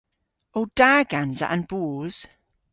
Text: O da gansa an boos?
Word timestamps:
O 0.57 0.61
da 0.77 0.91
gansa 1.11 1.45
an 1.55 1.61
boos? 1.69 2.15